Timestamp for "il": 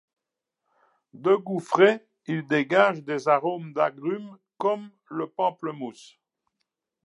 2.25-2.47